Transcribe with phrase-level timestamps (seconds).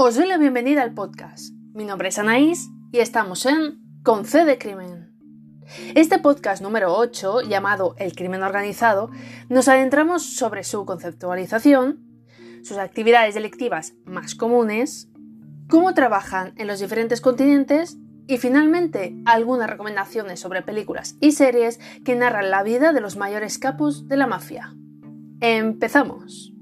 [0.00, 1.52] Os doy la bienvenida al podcast.
[1.74, 5.12] Mi nombre es Anaís y estamos en Con C de Crimen.
[5.96, 9.10] Este podcast número 8, llamado El crimen organizado,
[9.48, 11.98] nos adentramos sobre su conceptualización,
[12.62, 15.08] sus actividades delictivas más comunes,
[15.68, 17.98] cómo trabajan en los diferentes continentes
[18.28, 23.58] y finalmente algunas recomendaciones sobre películas y series que narran la vida de los mayores
[23.58, 24.74] capos de la mafia.
[25.40, 26.52] ¡Empezamos!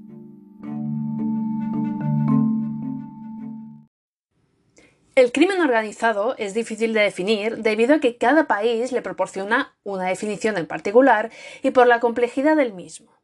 [5.15, 10.05] El crimen organizado es difícil de definir debido a que cada país le proporciona una
[10.05, 11.31] definición en particular
[11.63, 13.16] y por la complejidad del mismo.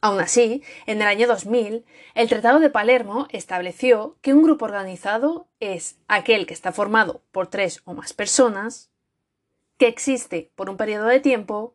[0.00, 1.84] Aún así, en el año 2000,
[2.14, 7.48] el Tratado de Palermo estableció que un grupo organizado es aquel que está formado por
[7.48, 8.92] tres o más personas,
[9.76, 11.74] que existe por un periodo de tiempo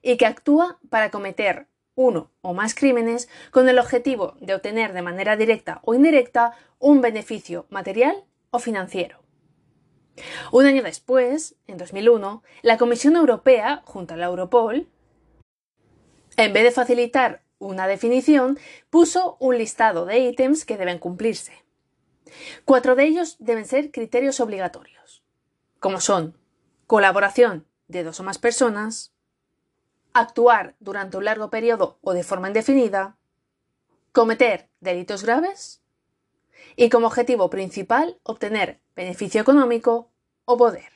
[0.00, 5.02] y que actúa para cometer uno o más crímenes con el objetivo de obtener de
[5.02, 9.18] manera directa o indirecta un beneficio material o financiero.
[10.52, 14.88] Un año después, en 2001, la Comisión Europea, junto a la Europol,
[16.36, 18.58] en vez de facilitar una definición,
[18.90, 21.64] puso un listado de ítems que deben cumplirse.
[22.64, 25.22] Cuatro de ellos deben ser criterios obligatorios,
[25.80, 26.36] como son
[26.86, 29.12] colaboración de dos o más personas,
[30.12, 33.16] actuar durante un largo periodo o de forma indefinida,
[34.12, 35.82] cometer delitos graves
[36.76, 40.10] y como objetivo principal obtener beneficio económico
[40.44, 40.92] o poder.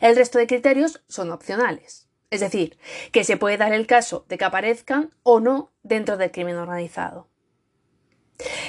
[0.00, 2.78] El resto de criterios son opcionales, es decir,
[3.12, 7.28] que se puede dar el caso de que aparezcan o no dentro del crimen organizado.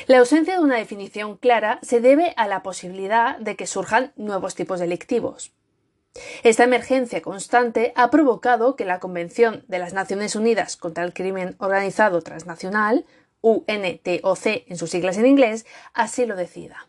[0.07, 4.55] La ausencia de una definición clara se debe a la posibilidad de que surjan nuevos
[4.55, 5.51] tipos delictivos.
[6.43, 11.55] Esta emergencia constante ha provocado que la Convención de las Naciones Unidas contra el Crimen
[11.59, 13.05] Organizado Transnacional,
[13.41, 16.87] UNTOC en sus siglas en inglés, así lo decida.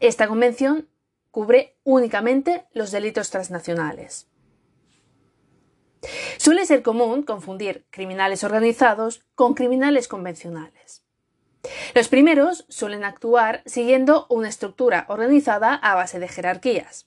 [0.00, 0.88] Esta convención
[1.30, 4.28] cubre únicamente los delitos transnacionales.
[6.36, 11.04] Suele ser común confundir criminales organizados con criminales convencionales.
[11.94, 17.06] Los primeros suelen actuar siguiendo una estructura organizada a base de jerarquías.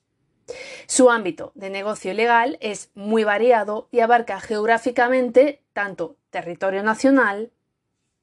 [0.87, 7.51] Su ámbito de negocio ilegal es muy variado y abarca geográficamente tanto territorio nacional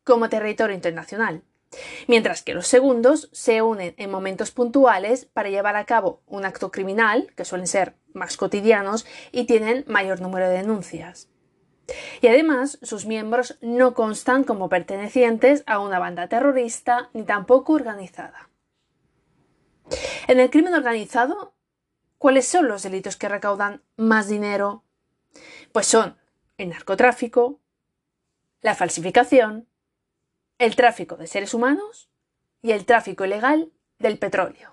[0.05, 1.43] como territorio internacional,
[2.07, 6.71] mientras que los segundos se unen en momentos puntuales para llevar a cabo un acto
[6.71, 11.29] criminal, que suelen ser más cotidianos y tienen mayor número de denuncias.
[12.21, 18.49] Y además, sus miembros no constan como pertenecientes a una banda terrorista ni tampoco organizada.
[20.29, 21.55] En el crimen organizado,
[22.19, 24.85] ¿cuáles son los delitos que recaudan más dinero?
[25.73, 26.17] Pues son
[26.57, 27.61] el narcotráfico,
[28.61, 29.67] la falsificación,
[30.59, 32.09] el tráfico de seres humanos
[32.63, 34.72] y el tráfico ilegal del petróleo.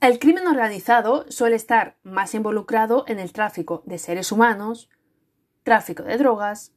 [0.00, 4.88] El crimen organizado suele estar más involucrado en el tráfico de seres humanos,
[5.62, 6.72] tráfico de drogas,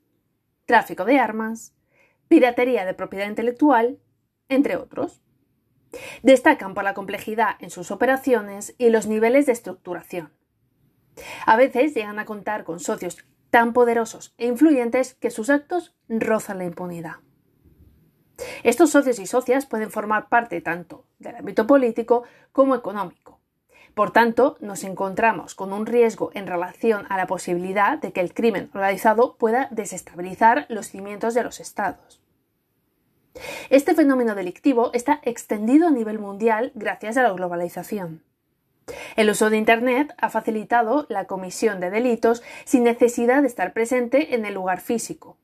[0.65, 1.73] tráfico de armas,
[2.27, 3.97] piratería de propiedad intelectual,
[4.49, 5.21] entre otros.
[6.21, 10.33] Destacan por la complejidad en sus operaciones y los niveles de estructuración.
[11.45, 16.57] A veces llegan a contar con socios tan poderosos e influyentes que sus actos rozan
[16.57, 17.22] la impunidad.
[18.63, 23.39] Estos socios y socias pueden formar parte tanto del ámbito político como económico.
[23.93, 28.33] Por tanto, nos encontramos con un riesgo en relación a la posibilidad de que el
[28.33, 32.19] crimen organizado pueda desestabilizar los cimientos de los estados.
[33.69, 38.23] Este fenómeno delictivo está extendido a nivel mundial gracias a la globalización.
[39.15, 44.35] El uso de Internet ha facilitado la comisión de delitos sin necesidad de estar presente
[44.35, 45.37] en el lugar físico.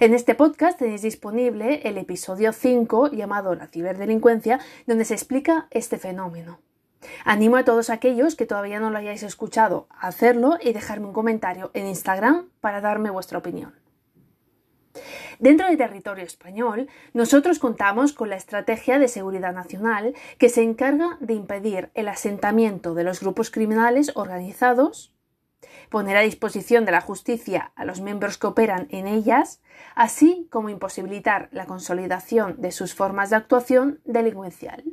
[0.00, 5.96] En este podcast tenéis disponible el episodio 5 llamado La ciberdelincuencia, donde se explica este
[5.96, 6.60] fenómeno.
[7.24, 11.12] Animo a todos aquellos que todavía no lo hayáis escuchado a hacerlo y dejarme un
[11.12, 13.74] comentario en Instagram para darme vuestra opinión.
[15.38, 21.16] Dentro del territorio español, nosotros contamos con la Estrategia de Seguridad Nacional que se encarga
[21.20, 25.14] de impedir el asentamiento de los grupos criminales organizados,
[25.90, 29.62] poner a disposición de la justicia a los miembros que operan en ellas,
[29.94, 34.84] así como imposibilitar la consolidación de sus formas de actuación delincuencial.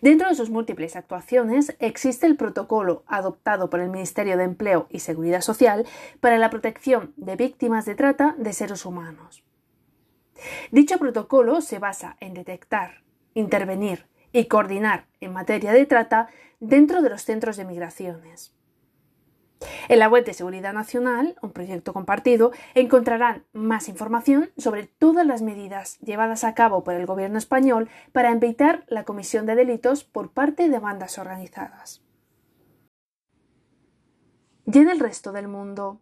[0.00, 5.00] Dentro de sus múltiples actuaciones existe el protocolo adoptado por el Ministerio de Empleo y
[5.00, 5.86] Seguridad Social
[6.20, 9.44] para la protección de víctimas de trata de seres humanos.
[10.70, 13.02] Dicho protocolo se basa en detectar,
[13.34, 16.28] intervenir y coordinar en materia de trata
[16.60, 18.54] dentro de los centros de migraciones.
[19.88, 25.42] En la web de Seguridad Nacional, un proyecto compartido, encontrarán más información sobre todas las
[25.42, 30.30] medidas llevadas a cabo por el Gobierno español para evitar la comisión de delitos por
[30.30, 32.02] parte de bandas organizadas.
[34.66, 36.00] Y en el resto del mundo,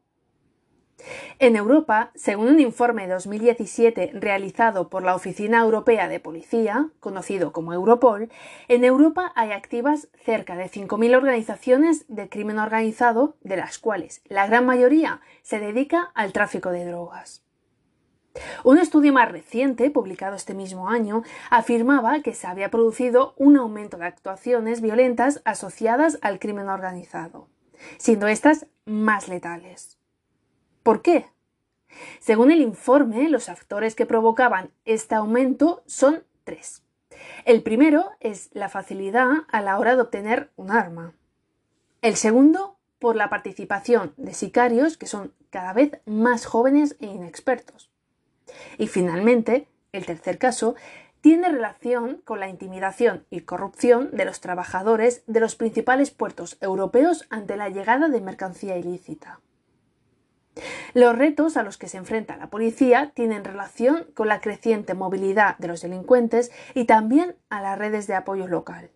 [1.39, 7.53] en Europa, según un informe de 2017 realizado por la Oficina Europea de Policía, conocido
[7.53, 8.31] como Europol,
[8.69, 14.47] en Europa hay activas cerca de 5.000 organizaciones de crimen organizado, de las cuales la
[14.47, 17.45] gran mayoría se dedica al tráfico de drogas.
[18.63, 23.97] Un estudio más reciente, publicado este mismo año, afirmaba que se había producido un aumento
[23.97, 27.49] de actuaciones violentas asociadas al crimen organizado,
[27.97, 29.98] siendo estas más letales.
[30.89, 31.27] ¿Por qué?
[32.19, 36.83] Según el informe, los factores que provocaban este aumento son tres.
[37.45, 41.13] El primero es la facilidad a la hora de obtener un arma.
[42.01, 47.91] El segundo, por la participación de sicarios que son cada vez más jóvenes e inexpertos.
[48.79, 50.75] Y finalmente, el tercer caso,
[51.21, 57.27] tiene relación con la intimidación y corrupción de los trabajadores de los principales puertos europeos
[57.29, 59.41] ante la llegada de mercancía ilícita.
[60.95, 65.57] Los retos a los que se enfrenta la policía tienen relación con la creciente movilidad
[65.59, 68.91] de los delincuentes y también a las redes de apoyo local.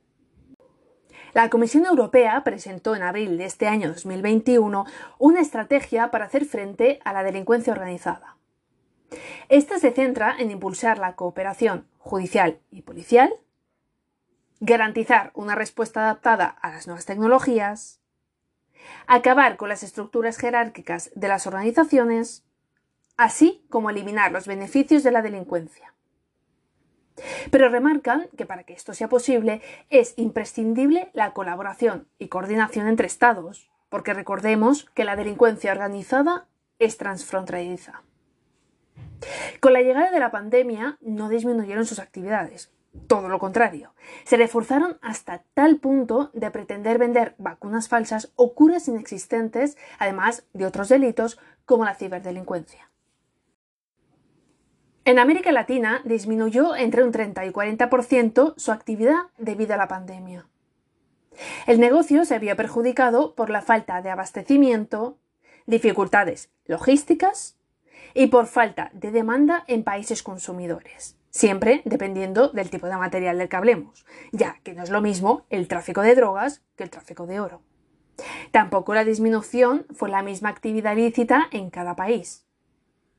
[1.34, 4.84] La Comisión Europea presentó en abril de este año 2021
[5.18, 8.36] una estrategia para hacer frente a la delincuencia organizada.
[9.48, 13.32] Esta se centra en impulsar la cooperación judicial y policial,
[14.60, 18.01] garantizar una respuesta adaptada a las nuevas tecnologías,
[19.06, 22.44] acabar con las estructuras jerárquicas de las organizaciones,
[23.16, 25.94] así como eliminar los beneficios de la delincuencia.
[27.50, 33.06] Pero remarcan que para que esto sea posible es imprescindible la colaboración y coordinación entre
[33.06, 36.46] Estados, porque recordemos que la delincuencia organizada
[36.78, 38.02] es transfronteriza.
[39.60, 42.72] Con la llegada de la pandemia no disminuyeron sus actividades,
[43.06, 43.94] todo lo contrario,
[44.24, 50.66] se reforzaron hasta tal punto de pretender vender vacunas falsas o curas inexistentes, además de
[50.66, 52.90] otros delitos como la ciberdelincuencia.
[55.04, 60.46] En América Latina disminuyó entre un 30 y 40% su actividad debido a la pandemia.
[61.66, 65.18] El negocio se había perjudicado por la falta de abastecimiento,
[65.66, 67.56] dificultades logísticas
[68.14, 73.48] y por falta de demanda en países consumidores siempre dependiendo del tipo de material del
[73.48, 77.26] que hablemos, ya que no es lo mismo el tráfico de drogas que el tráfico
[77.26, 77.62] de oro.
[78.52, 82.46] Tampoco la disminución fue la misma actividad ilícita en cada país.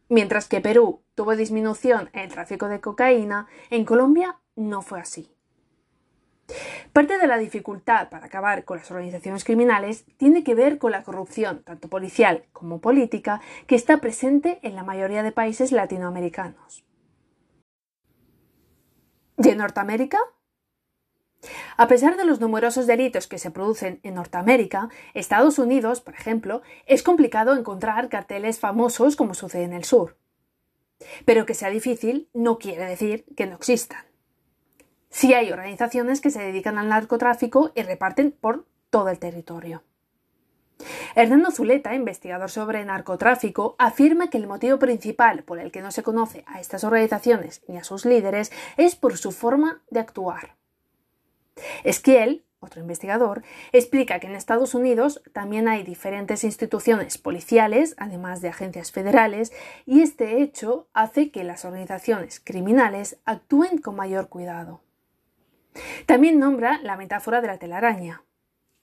[0.09, 5.29] Mientras que Perú tuvo disminución en el tráfico de cocaína, en Colombia no fue así.
[6.91, 11.01] Parte de la dificultad para acabar con las organizaciones criminales tiene que ver con la
[11.01, 16.85] corrupción, tanto policial como política, que está presente en la mayoría de países latinoamericanos.
[19.37, 20.19] ¿Y en Norteamérica?
[21.77, 26.61] A pesar de los numerosos delitos que se producen en Norteamérica, Estados Unidos, por ejemplo,
[26.85, 30.17] es complicado encontrar carteles famosos como sucede en el sur.
[31.25, 34.05] Pero que sea difícil no quiere decir que no existan.
[35.09, 39.83] Sí hay organizaciones que se dedican al narcotráfico y reparten por todo el territorio.
[41.15, 46.03] Hernando Zuleta, investigador sobre narcotráfico, afirma que el motivo principal por el que no se
[46.03, 50.55] conoce a estas organizaciones ni a sus líderes es por su forma de actuar.
[51.83, 58.49] Esquiel, otro investigador, explica que en Estados Unidos también hay diferentes instituciones policiales, además de
[58.49, 59.51] agencias federales,
[59.85, 64.81] y este hecho hace que las organizaciones criminales actúen con mayor cuidado.
[66.05, 68.23] También nombra la metáfora de la telaraña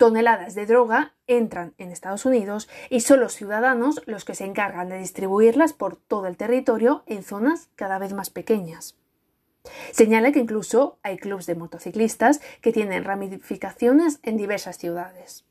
[0.00, 4.88] toneladas de droga entran en Estados Unidos y son los ciudadanos los que se encargan
[4.88, 8.96] de distribuirlas por todo el territorio en zonas cada vez más pequeñas.
[9.92, 15.44] Señala que incluso hay clubes de motociclistas que tienen ramificaciones en diversas ciudades.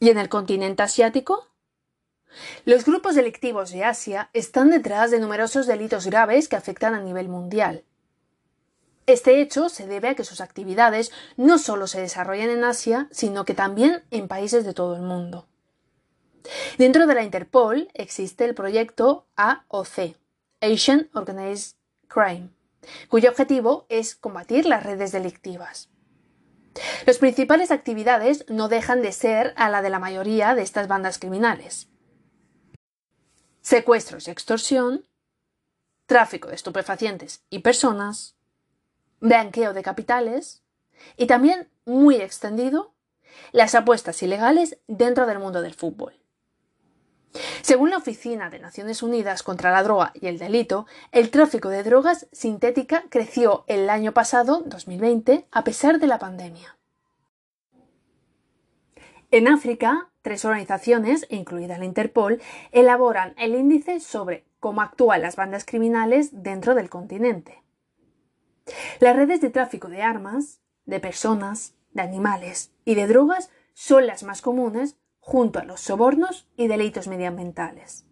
[0.00, 1.46] ¿Y en el continente asiático?
[2.64, 7.28] Los grupos delictivos de Asia están detrás de numerosos delitos graves que afectan a nivel
[7.28, 7.84] mundial.
[9.08, 13.46] Este hecho se debe a que sus actividades no solo se desarrollan en Asia, sino
[13.46, 15.48] que también en países de todo el mundo.
[16.76, 20.14] Dentro de la Interpol existe el proyecto AOC,
[20.60, 22.50] Asian Organized Crime,
[23.08, 25.88] cuyo objetivo es combatir las redes delictivas.
[27.06, 31.18] Las principales actividades no dejan de ser a la de la mayoría de estas bandas
[31.18, 31.88] criminales.
[33.62, 35.06] Secuestros y extorsión,
[36.04, 38.37] tráfico de estupefacientes y personas,
[39.20, 40.62] blanqueo de capitales
[41.16, 42.94] y también muy extendido
[43.52, 46.14] las apuestas ilegales dentro del mundo del fútbol.
[47.62, 51.82] Según la Oficina de Naciones Unidas contra la Droga y el Delito, el tráfico de
[51.82, 56.76] drogas sintética creció el año pasado, 2020, a pesar de la pandemia.
[59.30, 62.40] En África, tres organizaciones, incluida la Interpol,
[62.72, 67.62] elaboran el índice sobre cómo actúan las bandas criminales dentro del continente.
[69.00, 74.22] Las redes de tráfico de armas, de personas, de animales y de drogas son las
[74.22, 78.04] más comunes junto a los sobornos y delitos medioambientales.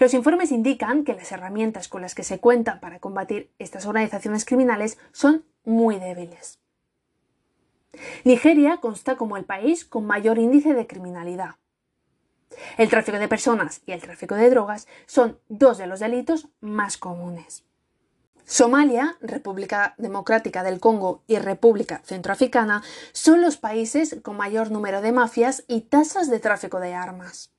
[0.00, 4.44] Los informes indican que las herramientas con las que se cuentan para combatir estas organizaciones
[4.44, 6.58] criminales son muy débiles.
[8.24, 11.56] Nigeria consta como el país con mayor índice de criminalidad.
[12.78, 16.96] El tráfico de personas y el tráfico de drogas son dos de los delitos más
[16.96, 17.64] comunes.
[18.46, 22.82] Somalia, República Democrática del Congo y República Centroafricana
[23.12, 27.50] son los países con mayor número de mafias y tasas de tráfico de armas.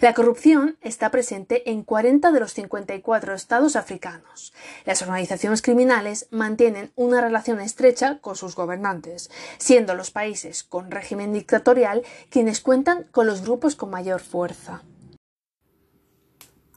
[0.00, 4.52] La corrupción está presente en 40 de los 54 estados africanos.
[4.84, 11.32] Las organizaciones criminales mantienen una relación estrecha con sus gobernantes, siendo los países con régimen
[11.32, 14.82] dictatorial quienes cuentan con los grupos con mayor fuerza.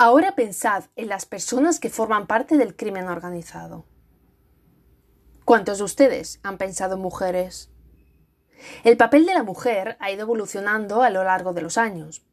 [0.01, 3.85] Ahora pensad en las personas que forman parte del crimen organizado.
[5.43, 7.69] ¿Cuántos de ustedes han pensado en mujeres?
[8.85, 12.25] El papel de la mujer ha ido evolucionando a lo largo de los años.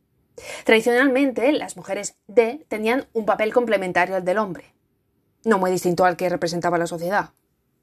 [0.65, 4.73] Tradicionalmente, las mujeres D tenían un papel complementario al del hombre,
[5.45, 7.31] no muy distinto al que representaba la sociedad,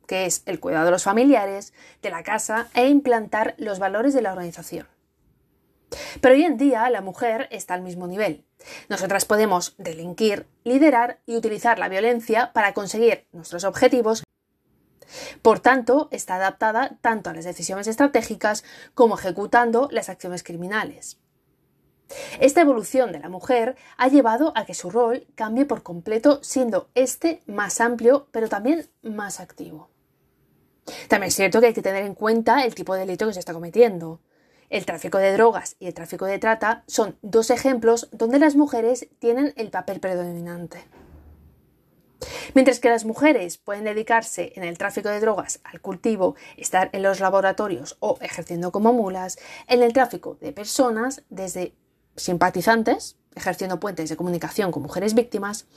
[0.08, 4.22] que es el cuidado de los familiares, de la casa e implantar los valores de
[4.22, 4.88] la organización.
[6.22, 8.46] Pero hoy en día la mujer está al mismo nivel.
[8.90, 14.24] Nosotras podemos delinquir, liderar y utilizar la violencia para conseguir nuestros objetivos.
[15.42, 21.20] Por tanto, está adaptada tanto a las decisiones estratégicas como ejecutando las acciones criminales.
[22.40, 26.90] Esta evolución de la mujer ha llevado a que su rol cambie por completo, siendo
[26.96, 29.90] este más amplio, pero también más activo.
[31.08, 33.40] También es cierto que hay que tener en cuenta el tipo de delito que se
[33.40, 34.20] está cometiendo.
[34.74, 39.08] El tráfico de drogas y el tráfico de trata son dos ejemplos donde las mujeres
[39.20, 40.84] tienen el papel predominante.
[42.56, 47.04] Mientras que las mujeres pueden dedicarse en el tráfico de drogas al cultivo, estar en
[47.04, 49.38] los laboratorios o ejerciendo como mulas,
[49.68, 51.76] en el tráfico de personas, desde
[52.16, 55.68] simpatizantes, ejerciendo puentes de comunicación con mujeres víctimas,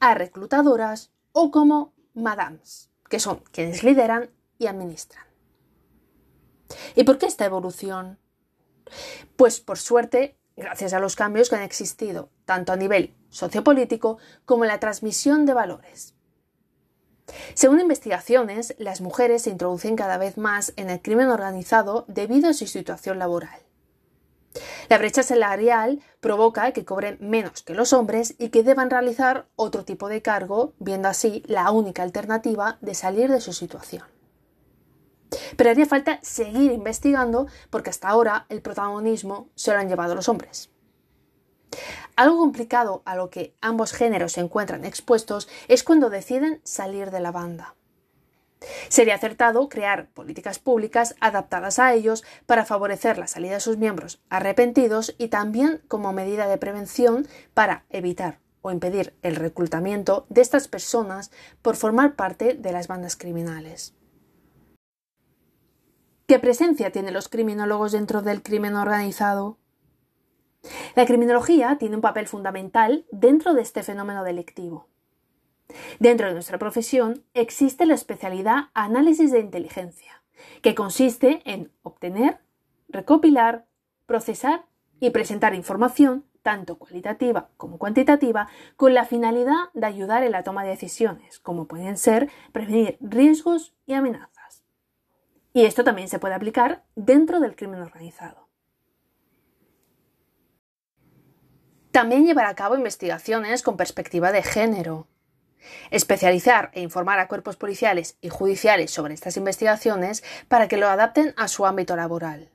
[0.00, 5.26] a reclutadoras o como madams, que son quienes lideran y administran.
[6.94, 8.18] ¿Y por qué esta evolución?
[9.36, 14.64] Pues por suerte, gracias a los cambios que han existido, tanto a nivel sociopolítico como
[14.64, 16.14] en la transmisión de valores.
[17.54, 22.54] Según investigaciones, las mujeres se introducen cada vez más en el crimen organizado debido a
[22.54, 23.60] su situación laboral.
[24.88, 29.84] La brecha salarial provoca que cobren menos que los hombres y que deban realizar otro
[29.84, 34.15] tipo de cargo, viendo así la única alternativa de salir de su situación.
[35.56, 40.28] Pero haría falta seguir investigando porque hasta ahora el protagonismo se lo han llevado los
[40.28, 40.70] hombres.
[42.16, 47.20] Algo complicado a lo que ambos géneros se encuentran expuestos es cuando deciden salir de
[47.20, 47.74] la banda.
[48.88, 54.22] Sería acertado crear políticas públicas adaptadas a ellos para favorecer la salida de sus miembros
[54.30, 60.68] arrepentidos y también como medida de prevención para evitar o impedir el reclutamiento de estas
[60.68, 61.30] personas
[61.62, 63.94] por formar parte de las bandas criminales.
[66.26, 69.58] ¿Qué presencia tienen los criminólogos dentro del crimen organizado?
[70.96, 74.88] La criminología tiene un papel fundamental dentro de este fenómeno delictivo.
[76.00, 80.24] Dentro de nuestra profesión existe la especialidad análisis de inteligencia,
[80.62, 82.40] que consiste en obtener,
[82.88, 83.66] recopilar,
[84.06, 84.66] procesar
[84.98, 90.64] y presentar información, tanto cualitativa como cuantitativa, con la finalidad de ayudar en la toma
[90.64, 94.35] de decisiones, como pueden ser prevenir riesgos y amenazas.
[95.56, 98.46] Y esto también se puede aplicar dentro del crimen organizado.
[101.92, 105.08] También llevar a cabo investigaciones con perspectiva de género.
[105.90, 111.32] Especializar e informar a cuerpos policiales y judiciales sobre estas investigaciones para que lo adapten
[111.38, 112.50] a su ámbito laboral.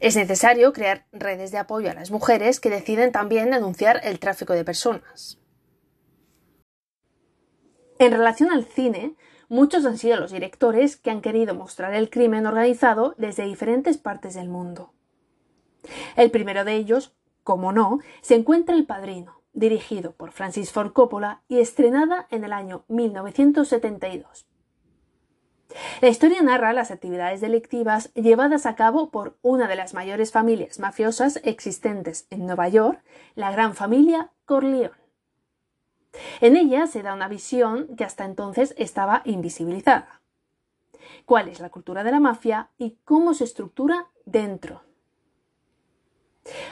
[0.00, 4.54] Es necesario crear redes de apoyo a las mujeres que deciden también denunciar el tráfico
[4.54, 5.38] de personas.
[8.00, 9.14] En relación al cine,
[9.52, 14.32] Muchos han sido los directores que han querido mostrar el crimen organizado desde diferentes partes
[14.32, 14.94] del mundo.
[16.16, 21.42] El primero de ellos, como no, se encuentra El Padrino, dirigido por Francis Ford Coppola
[21.48, 24.46] y estrenada en el año 1972.
[26.00, 30.78] La historia narra las actividades delictivas llevadas a cabo por una de las mayores familias
[30.78, 33.04] mafiosas existentes en Nueva York,
[33.34, 35.01] la gran familia Corleone.
[36.40, 40.20] En ella se da una visión que hasta entonces estaba invisibilizada.
[41.24, 44.82] ¿Cuál es la cultura de la mafia y cómo se estructura dentro?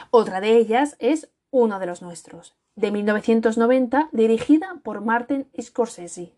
[0.09, 6.33] Otra de ellas es Uno de los nuestros, de 1990, dirigida por Martin Scorsese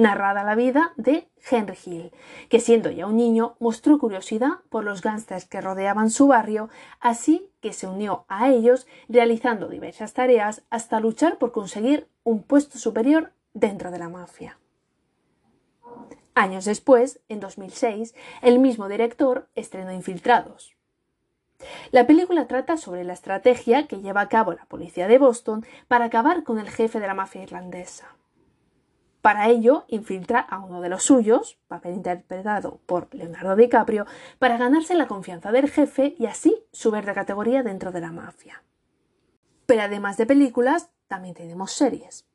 [0.00, 2.12] narrada la vida de Henry Hill,
[2.48, 7.50] que siendo ya un niño mostró curiosidad por los gángsters que rodeaban su barrio, así
[7.60, 13.32] que se unió a ellos realizando diversas tareas hasta luchar por conseguir un puesto superior
[13.52, 14.58] dentro de la mafia.
[16.34, 20.74] Años después, en 2006, el mismo director estrenó Infiltrados.
[21.90, 26.06] La película trata sobre la estrategia que lleva a cabo la policía de Boston para
[26.06, 28.14] acabar con el jefe de la mafia irlandesa.
[29.22, 34.06] Para ello, infiltra a uno de los suyos, papel interpretado por Leonardo DiCaprio,
[34.38, 38.62] para ganarse la confianza del jefe y así subir de categoría dentro de la mafia.
[39.66, 42.26] Pero además de películas, también tenemos series.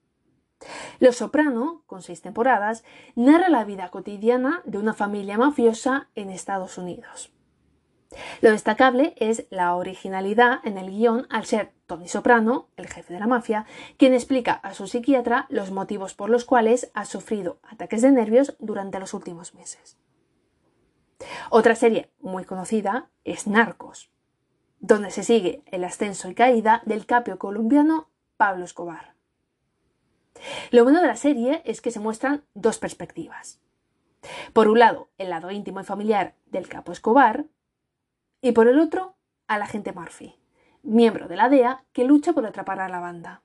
[1.00, 2.84] Los Soprano, con seis temporadas,
[3.15, 7.35] narra la vida cotidiana de una familia mafiosa en Estados Unidos.
[8.41, 13.19] Lo destacable es la originalidad en el guion al ser Tony Soprano, el jefe de
[13.19, 13.65] la mafia,
[13.98, 18.55] quien explica a su psiquiatra los motivos por los cuales ha sufrido ataques de nervios
[18.60, 19.98] durante los últimos meses.
[21.50, 24.12] Otra serie muy conocida es Narcos,
[24.79, 29.15] donde se sigue el ascenso y caída del capio colombiano Pablo Escobar.
[30.72, 33.62] Lo bueno de la serie es que se muestran dos perspectivas.
[34.53, 37.45] Por un lado, el lado íntimo y familiar del capo Escobar,
[38.46, 39.16] y por el otro,
[39.48, 40.36] al agente Murphy,
[40.84, 43.42] miembro de la DEA que lucha por atrapar a la banda.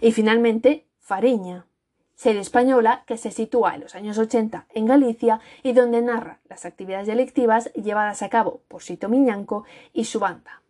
[0.00, 1.66] Y finalmente, Fariña,
[2.14, 6.64] serie española que se sitúa en los años 80 en Galicia y donde narra las
[6.66, 10.62] actividades delictivas llevadas a cabo por Sito Miñanco y su banda.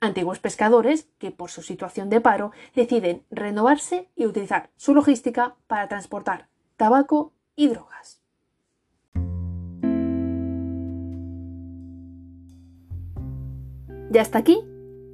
[0.00, 5.86] Antiguos pescadores que por su situación de paro deciden renovarse y utilizar su logística para
[5.86, 8.25] transportar tabaco y drogas.
[14.16, 14.64] Y hasta aquí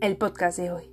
[0.01, 0.85] el podcast de hoy.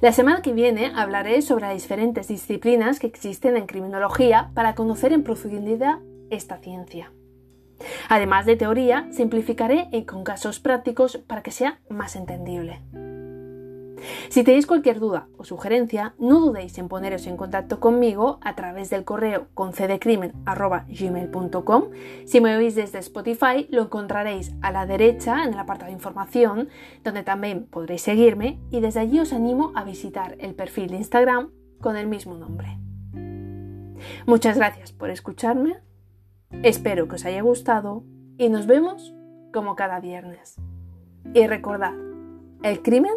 [0.00, 5.12] La semana que viene hablaré sobre las diferentes disciplinas que existen en criminología para conocer
[5.12, 5.98] en profundidad
[6.30, 7.12] esta ciencia.
[8.08, 12.80] Además de teoría, simplificaré con casos prácticos para que sea más entendible.
[14.28, 18.88] Si tenéis cualquier duda o sugerencia, no dudéis en poneros en contacto conmigo a través
[18.90, 21.84] del correo concdecrimen.gmail.com.
[22.26, 26.68] Si me oís desde Spotify, lo encontraréis a la derecha en el apartado de información,
[27.02, 31.50] donde también podréis seguirme y desde allí os animo a visitar el perfil de Instagram
[31.80, 32.78] con el mismo nombre.
[34.26, 35.76] Muchas gracias por escucharme,
[36.62, 38.04] espero que os haya gustado
[38.38, 39.14] y nos vemos
[39.52, 40.56] como cada viernes.
[41.32, 41.94] Y recordad,
[42.62, 43.14] el crimen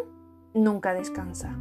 [0.54, 1.54] nunca descansa.